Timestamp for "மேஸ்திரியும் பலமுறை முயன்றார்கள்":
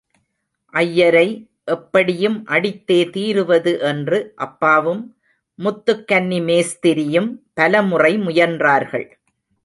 6.41-9.07